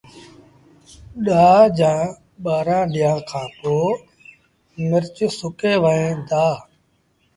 ڏآه 1.25 1.63
جآݩ 1.77 2.05
ٻآهرآݩ 2.43 2.89
ڏيݩهآݩ 2.93 3.25
کآݩ 3.29 3.51
پو 3.59 3.75
مرچ 4.89 5.17
سُڪي 5.39 5.73
وهيݩ 5.83 6.19
دآ 6.29 6.45